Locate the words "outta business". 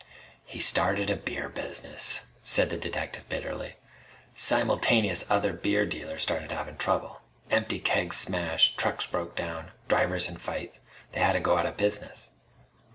11.55-12.31